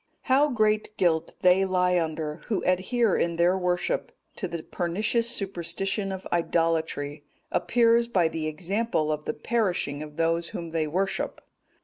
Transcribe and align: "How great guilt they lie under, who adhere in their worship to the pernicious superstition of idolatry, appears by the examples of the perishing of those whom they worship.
"How 0.21 0.49
great 0.49 0.97
guilt 0.97 1.35
they 1.41 1.63
lie 1.63 1.99
under, 1.99 2.41
who 2.47 2.63
adhere 2.63 3.15
in 3.15 3.35
their 3.35 3.55
worship 3.55 4.11
to 4.37 4.47
the 4.47 4.63
pernicious 4.63 5.29
superstition 5.29 6.11
of 6.11 6.25
idolatry, 6.33 7.23
appears 7.51 8.07
by 8.07 8.27
the 8.27 8.47
examples 8.47 9.11
of 9.11 9.25
the 9.25 9.35
perishing 9.35 10.01
of 10.01 10.17
those 10.17 10.49
whom 10.49 10.71
they 10.71 10.87
worship. 10.87 11.39